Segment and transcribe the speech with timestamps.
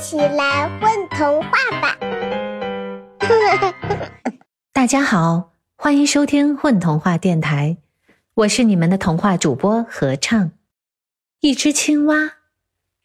[0.00, 1.50] 起来混童话
[1.82, 1.98] 吧！
[4.72, 7.76] 大家好，欢迎收听混童话电台，
[8.32, 10.52] 我是你们的童话主播合唱。
[11.40, 12.36] 一只青蛙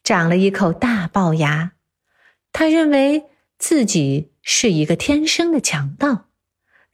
[0.02, 1.72] 长了一口大龅牙，
[2.50, 3.26] 他认为
[3.58, 6.28] 自己是一个天生的强盗，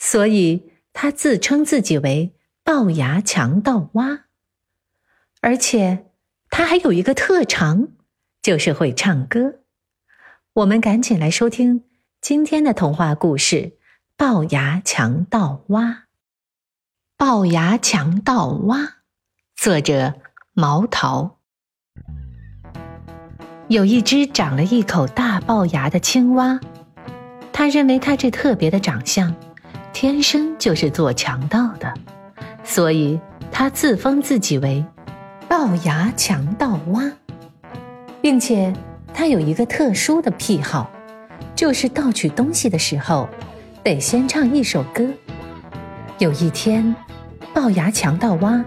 [0.01, 2.35] 所以他自称自己为
[2.65, 4.25] 龅牙强盗蛙。
[5.41, 6.07] 而且
[6.51, 7.87] 他还有一个特长，
[8.43, 9.61] 就是会唱歌。
[10.55, 11.85] 我们赶紧来收听
[12.21, 13.57] 今天的童话故事
[14.19, 15.83] 《龅牙强盗蛙》。
[17.17, 18.97] 龅牙强盗蛙，
[19.57, 20.13] 作者
[20.53, 21.39] 毛桃。
[23.69, 26.61] 有一只长了一口大龅牙的青蛙，
[27.51, 29.35] 他认为他这特别的长相，
[29.95, 31.95] 天生就是做强盗的，
[32.63, 33.19] 所以
[33.51, 34.85] 他自封自己为
[35.49, 37.11] 龅牙强盗蛙，
[38.21, 38.71] 并且。
[39.15, 40.91] 他有一个特殊的癖好，
[41.55, 43.29] 就是盗取东西的时候，
[43.83, 45.07] 得先唱一首歌。
[46.19, 46.95] 有一天，
[47.55, 48.65] 龅牙强盗蛙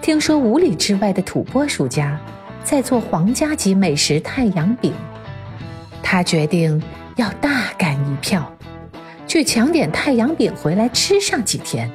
[0.00, 2.18] 听说五里之外的土拨鼠家
[2.62, 4.92] 在做皇家级美食太阳饼，
[6.02, 6.82] 他决定
[7.16, 8.50] 要大干一票，
[9.26, 11.90] 去抢点太阳饼回来吃上几天。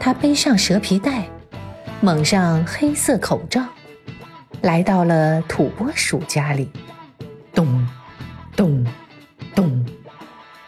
[0.00, 1.24] 他背上蛇皮袋，
[2.00, 3.62] 蒙上黑色口罩。
[4.60, 6.68] 来到了土拨鼠家里，
[7.54, 7.86] 咚，
[8.56, 8.84] 咚，
[9.54, 9.86] 咚，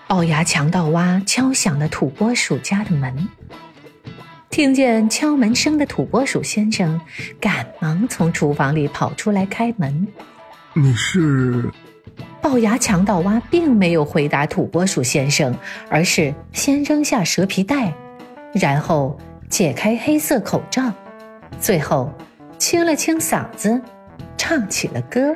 [0.08, 3.28] 龅牙强盗蛙敲响了土拨鼠家的门。
[4.48, 7.00] 听见敲门声的土拨鼠先生，
[7.40, 10.06] 赶忙从厨房里跑出来开门。
[10.72, 11.68] 你是？
[12.42, 15.54] 龅牙强盗蛙并没有回答土拨鼠先生，
[15.88, 17.92] 而是先扔下蛇皮袋，
[18.52, 20.92] 然后解开黑色口罩，
[21.58, 22.12] 最后。
[22.60, 23.80] 清了清嗓子，
[24.36, 25.34] 唱起了歌。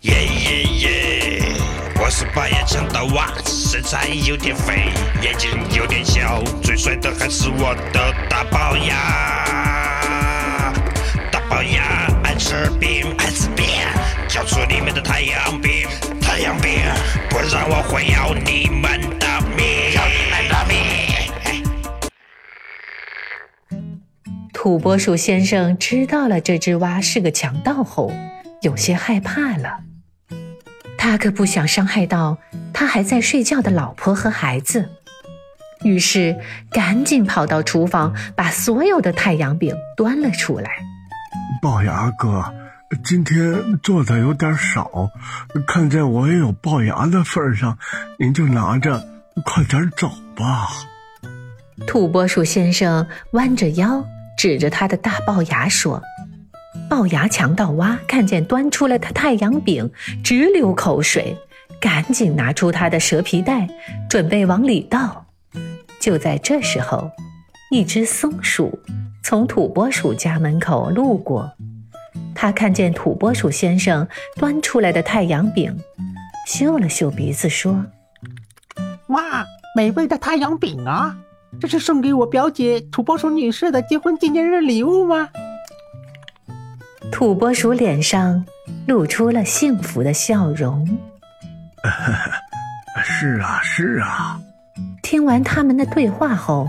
[0.00, 1.42] 耶耶耶！
[2.00, 4.88] 我是半夜强盗蛙，身材有点肥，
[5.22, 10.74] 眼睛有点小，最帅的还是我的大龅牙。
[11.30, 13.64] 大龅牙爱吃饼，爱吃饼，
[14.28, 15.86] 交出你们的太阳饼，
[16.20, 16.80] 太阳饼，
[17.30, 19.64] 不然我会要你们的命，
[24.62, 28.12] 土拨鼠先生知道了这只蛙是个强盗后，
[28.60, 29.80] 有些害怕了。
[30.96, 32.38] 他可不想伤害到
[32.72, 34.88] 他还在睡觉的老婆和孩子，
[35.82, 36.36] 于是
[36.70, 40.70] 赶紧跑到厨房，把所有的太阳饼端了出来。
[41.60, 42.44] 龅牙哥，
[43.04, 45.10] 今天做的有点少，
[45.66, 47.76] 看在我也有龅牙的份上，
[48.16, 49.04] 您就拿着，
[49.44, 50.68] 快点走吧。
[51.84, 54.06] 土拨鼠先生弯着腰。
[54.36, 56.02] 指着他的大龅牙说
[56.90, 59.90] ：“龅牙强盗蛙看见端出来的太阳饼，
[60.24, 61.36] 直流口水，
[61.80, 63.68] 赶紧拿出他的蛇皮袋，
[64.08, 65.26] 准备往里倒。
[66.00, 67.10] 就在这时候，
[67.70, 68.80] 一只松鼠
[69.22, 71.52] 从土拨鼠家门口路过，
[72.34, 75.78] 他看见土拨鼠先生端出来的太阳饼，
[76.46, 77.86] 嗅了嗅鼻子说
[79.08, 79.44] ：‘哇，
[79.76, 81.16] 美味的太阳饼啊！’”
[81.60, 85.28] 这是送给我表姐土拨鼠女士的结婚纪念日礼物吗？
[87.12, 88.44] 土拨鼠脸上
[88.86, 90.86] 露出了幸福的笑容。
[93.04, 94.40] 是啊，是啊。
[95.02, 96.68] 听完他们的对话后，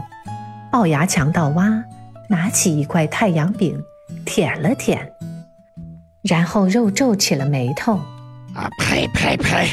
[0.71, 1.83] 龅牙强盗蛙
[2.29, 3.81] 拿起一块太阳饼，
[4.25, 5.11] 舔了舔，
[6.21, 7.93] 然后又皱起了眉头。
[8.53, 9.67] 啊呸呸呸！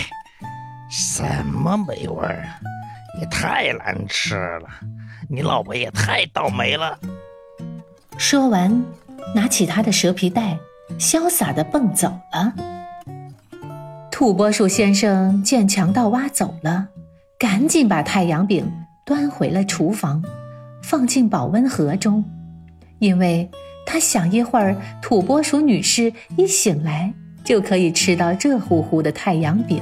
[0.91, 2.59] 什么美味儿啊！
[3.21, 4.69] 也太难吃了。
[5.33, 6.99] 你老婆也太倒霉了。
[8.19, 8.85] 说完，
[9.33, 10.59] 拿起他的蛇皮袋，
[10.99, 12.53] 潇洒的蹦走了。
[14.11, 16.89] 土拨鼠先生见强盗挖走了，
[17.39, 18.69] 赶紧把太阳饼
[19.07, 20.21] 端回了厨房，
[20.83, 22.25] 放进保温盒中，
[22.99, 23.49] 因为
[23.87, 27.15] 他想一会儿土拨鼠女士一醒来，
[27.45, 29.81] 就可以吃到热乎乎的太阳饼。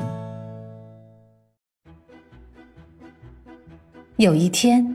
[4.18, 4.94] 有一天。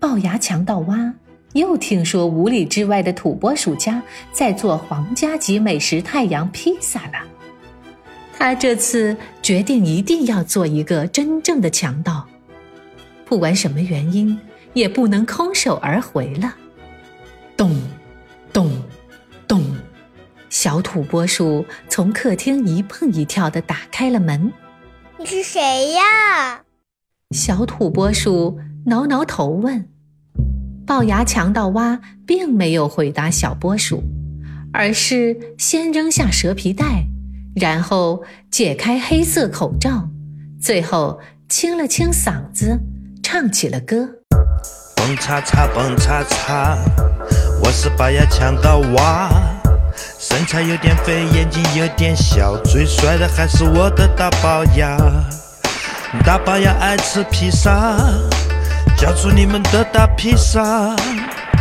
[0.00, 1.12] 龅牙强盗蛙
[1.52, 4.02] 又听说五里之外的土拨鼠家
[4.32, 7.18] 在做皇家级美食太阳披萨了。
[8.32, 12.26] 他这次决定一定要做一个真正的强盗，
[13.26, 14.38] 不管什么原因，
[14.72, 16.54] 也不能空手而回了。
[17.54, 17.78] 咚，
[18.50, 18.70] 咚，
[19.46, 19.62] 咚，
[20.48, 24.50] 小土拨鼠从客厅一蹦一跳的打开了门。
[25.18, 26.62] 你是谁呀？
[27.32, 29.89] 小土拨鼠挠挠头问。
[30.90, 34.02] 龅牙强盗蛙并没有回答小波鼠，
[34.72, 37.04] 而是先扔下蛇皮袋，
[37.54, 40.08] 然后解开黑色口罩，
[40.60, 42.80] 最后清了清嗓子，
[43.22, 44.08] 唱起了歌。
[44.96, 46.76] 蹦擦擦，蹦擦擦，
[47.62, 49.30] 我是拔牙强盗蛙，
[50.18, 54.96] 身材有点肥，眼睛有点小，最帅的还是我的大龅牙。
[56.26, 57.96] 大龅牙爱吃披萨，
[59.00, 60.94] 交出你们的大披萨，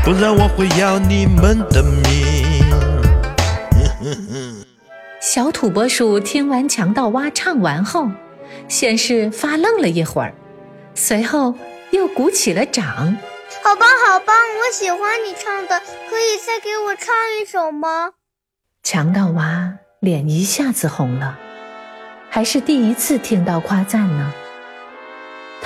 [0.04, 2.66] 不然我会要你们的命。
[5.24, 8.10] 小土拨鼠听完强盗蛙唱完后，
[8.68, 10.34] 先是发愣了一会儿，
[10.94, 11.56] 随后
[11.92, 12.86] 又鼓起了掌。
[13.64, 14.36] 好棒，好棒！
[14.36, 18.10] 我喜欢你唱的，可以再给我唱一首吗？
[18.84, 21.40] 强盗蛙脸一下子红了，
[22.30, 24.34] 还是第一次听到夸赞呢。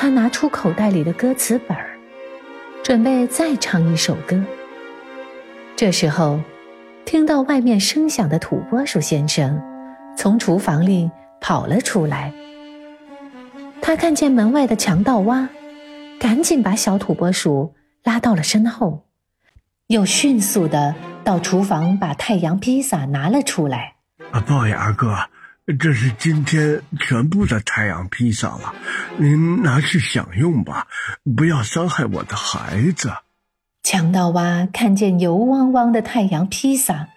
[0.03, 1.77] 他拿出口袋里的歌词本，
[2.83, 4.37] 准备再唱一首歌。
[5.77, 6.41] 这时候。
[7.05, 9.61] 听到外面声响的土拨鼠先生
[10.17, 11.09] 从厨房里
[11.39, 12.33] 跑了出来，
[13.81, 15.47] 他看见门外的强盗蛙，
[16.19, 17.73] 赶紧把小土拨鼠
[18.03, 19.05] 拉到了身后，
[19.87, 23.95] 又迅速的到厨房把太阳披萨拿了出来。
[24.31, 25.15] 啊，龅牙哥，
[25.79, 28.75] 这是今天全部的太阳披萨了，
[29.17, 30.87] 您拿去享用吧，
[31.37, 33.13] 不要伤害我的孩子。
[33.81, 37.07] 强盗蛙看见油汪汪的太阳披萨，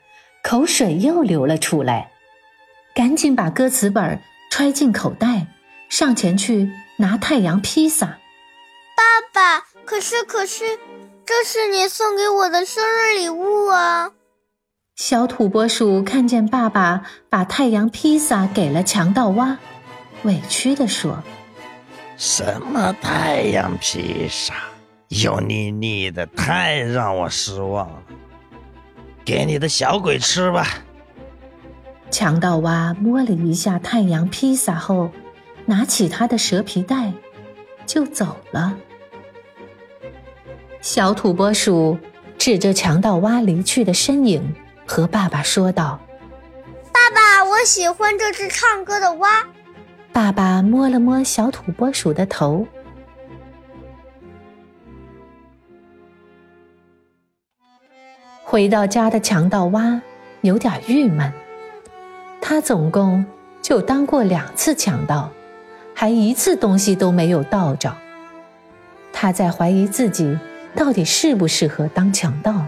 [0.44, 2.12] 口水又流了出来，
[2.94, 4.20] 赶紧把歌词本
[4.50, 5.48] 揣进口袋，
[5.88, 8.06] 上前去拿太阳披萨。
[8.06, 9.02] 爸
[9.32, 10.64] 爸，可是可是，
[11.25, 14.12] 这是你送给我的生日礼物啊！
[14.96, 19.58] 小土拨鼠看见爸爸把太阳披萨给了强盗蛙，
[20.22, 21.22] 委屈地说
[22.16, 24.54] ：“什么太阳披萨？”
[25.22, 28.02] 油腻腻的，太让我失望了。
[29.22, 30.66] 给你的小鬼吃吧。
[32.10, 35.10] 强盗蛙摸了一下太阳披萨后，
[35.66, 37.12] 拿起他的蛇皮袋，
[37.84, 38.75] 就走了。
[40.81, 41.98] 小土拨鼠
[42.38, 44.54] 指着强盗蛙离去的身影，
[44.87, 45.99] 和爸爸说道
[46.93, 49.44] ：“爸爸，我喜欢这只唱歌的蛙。”
[50.12, 52.67] 爸爸摸了摸小土拨鼠的头。
[58.43, 60.00] 回到家的强盗蛙
[60.41, 61.31] 有点郁闷，
[62.41, 63.27] 他总共
[63.61, 65.31] 就当过两次强盗，
[65.94, 67.94] 还一次东西都没有盗着。
[69.12, 70.39] 他在怀疑自己
[70.75, 72.65] 到底适不适合当强盗。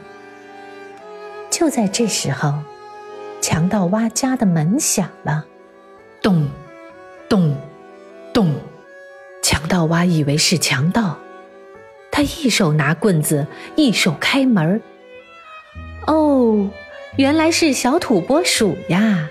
[1.59, 2.55] 就在这时候，
[3.41, 5.45] 强盗蛙家的门响了，
[6.23, 6.49] 咚，
[7.29, 7.53] 咚，
[8.33, 8.55] 咚。
[9.43, 11.19] 强盗蛙以为是强盗，
[12.13, 13.45] 他一手拿棍子，
[13.75, 14.81] 一手开门。
[16.07, 16.71] 哦，
[17.17, 19.29] 原来是小土拨鼠呀！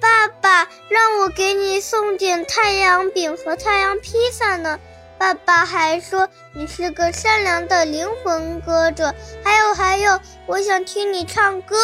[0.00, 4.80] 爸爸让我给你送点太阳饼和太阳披萨呢。
[5.18, 9.14] 爸爸还说你是个善良的灵魂歌者。
[9.42, 11.76] 还有还有，我想听你唱歌。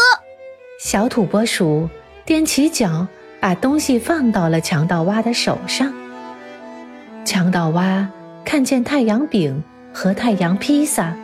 [0.80, 1.88] 小土拨鼠
[2.26, 3.06] 踮起脚，
[3.40, 5.92] 把东西放到了强盗蛙的手上。
[7.24, 8.08] 强盗蛙
[8.44, 9.62] 看见太阳饼
[9.92, 11.16] 和太阳披萨，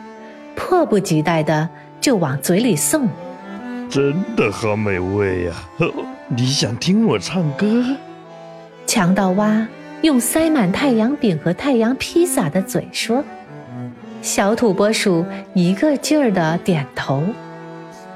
[0.55, 1.69] 迫不及待的。
[2.01, 3.09] 就往嘴里送，
[3.89, 5.53] 真的好美味呀！
[6.29, 7.83] 你想听我唱歌？
[8.87, 9.67] 强盗蛙
[10.01, 13.23] 用塞满太阳饼和太阳披萨的嘴说
[14.23, 17.21] ：“小土拨鼠一个劲儿的点头，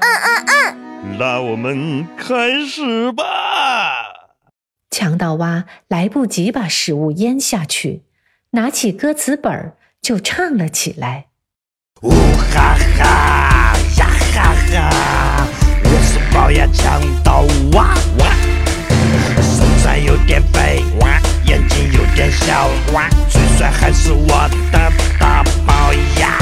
[0.00, 3.22] 嗯嗯。”那我们开始吧。
[4.90, 8.04] 强盗蛙来不及把食物咽下去，
[8.52, 11.26] 拿起歌词本儿就唱了起来
[12.00, 15.46] ：“呜哈哈。”呀哈哈，
[15.84, 17.42] 我是龅牙强盗
[17.74, 18.34] 娃娃，
[19.42, 21.20] 身材有点肥哇，
[21.54, 24.26] 眼睛有点小哇，最帅还是我
[24.72, 26.36] 的大宝牙。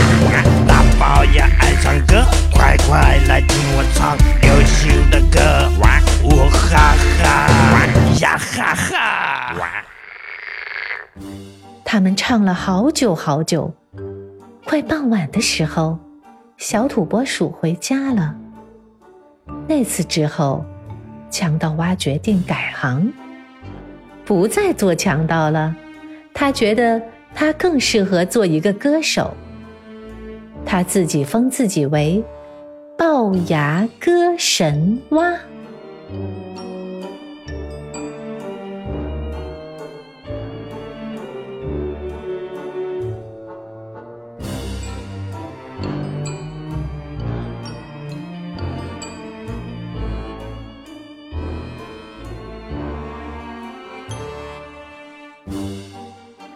[0.66, 6.00] 大宝牙爱唱歌，快快来听我唱流行的歌哇！
[6.24, 7.86] 呜哈哈，
[8.22, 9.84] 呀哈哈。
[11.84, 13.74] 他们唱了好久好久，
[14.64, 15.98] 快傍晚的时候。
[16.56, 18.34] 小土拨鼠回家了。
[19.68, 20.64] 那次之后，
[21.28, 23.12] 强盗蛙决定改行，
[24.32, 25.76] 不再做强盗了。
[26.32, 26.98] 他觉得
[27.34, 29.36] 他更适合做一个歌手。
[30.64, 32.24] 他自己封自己为
[32.96, 35.34] “龅牙歌神蛙”。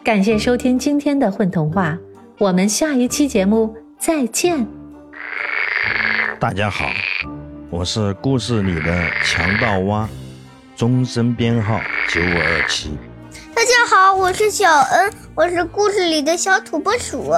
[0.06, 1.98] 感谢收听今天的混童话，
[2.38, 4.64] 我们下一期节目再见。
[6.38, 6.86] 大家好，
[7.70, 10.08] 我是故事里的强盗蛙，
[10.76, 12.96] 终身编号九五二七。
[13.52, 17.32] 大家好，我是小恩，我是故事里的小土拨鼠。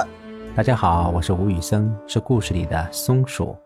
[0.55, 3.57] 大家好，我是吴宇森，是故事里的松鼠。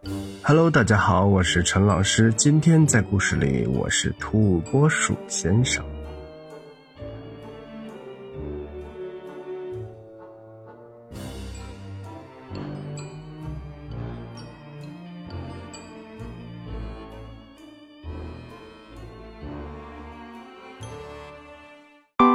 [0.41, 2.33] Hello，大家好，我是陈老师。
[2.37, 5.83] 今天在故事里，我是土拨鼠先生。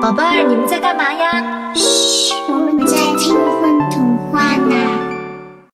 [0.09, 1.71] 宝贝儿，你们在干嘛呀？
[1.75, 2.33] 嘘，